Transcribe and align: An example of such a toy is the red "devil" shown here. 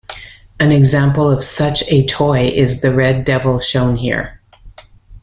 An 0.59 0.71
example 0.71 1.29
of 1.29 1.43
such 1.43 1.83
a 1.91 2.03
toy 2.07 2.47
is 2.55 2.81
the 2.81 2.91
red 2.91 3.23
"devil" 3.23 3.59
shown 3.59 3.97
here. 3.97 4.41